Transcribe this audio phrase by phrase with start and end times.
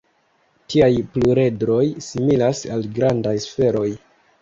[0.73, 3.89] Tiaj pluredroj similas al grandaj sferoj.